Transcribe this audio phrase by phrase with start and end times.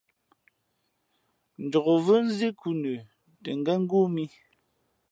[1.63, 2.93] Njokvʉ́ nzí nkhǔ nə
[3.43, 4.25] tα ngén ngóó mǐ.